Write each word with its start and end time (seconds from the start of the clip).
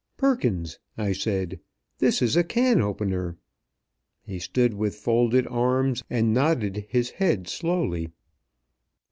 "Perkins," 0.17 0.79
I 0.97 1.11
said, 1.11 1.59
"this 1.99 2.23
is 2.23 2.35
a 2.35 2.43
can 2.43 2.81
opener." 2.81 3.37
He 4.25 4.39
stood 4.39 4.73
with 4.73 4.95
folded 4.95 5.45
arms, 5.45 6.01
and 6.09 6.33
nodded 6.33 6.87
his 6.89 7.11
head 7.11 7.47
slowly. 7.47 8.09